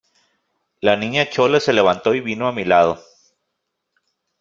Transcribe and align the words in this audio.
la 0.79 0.95
Niña 0.97 1.29
Chole 1.29 1.59
se 1.59 1.73
levantó 1.73 2.15
y 2.15 2.21
vino 2.21 2.47
a 2.47 2.51
mi 2.51 2.65
lado. 2.65 2.99